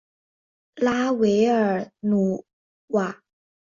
[0.77, 2.43] 拉韦尔努
[2.87, 3.21] 瓦。